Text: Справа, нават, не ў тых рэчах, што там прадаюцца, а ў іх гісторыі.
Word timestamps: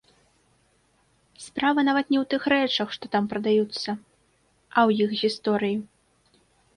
Справа, 1.47 1.79
нават, 1.89 2.05
не 2.13 2.17
ў 2.19 2.23
тых 2.31 2.41
рэчах, 2.53 2.87
што 2.97 3.05
там 3.15 3.23
прадаюцца, 3.33 3.89
а 4.75 4.79
ў 4.87 4.89
іх 5.07 5.13
гісторыі. 5.21 5.77